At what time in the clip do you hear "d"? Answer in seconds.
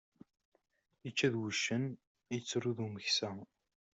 1.33-1.35, 2.77-2.79